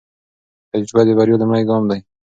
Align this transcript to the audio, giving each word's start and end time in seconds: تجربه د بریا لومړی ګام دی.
تجربه 0.71 1.01
د 1.07 1.09
بریا 1.17 1.35
لومړی 1.41 1.63
ګام 1.69 1.83
دی. 1.89 1.99